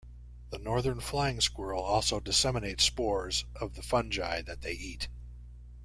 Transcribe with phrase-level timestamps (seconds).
[0.49, 5.09] The northern flying squirrel also disseminates spores of the fungi that they eat.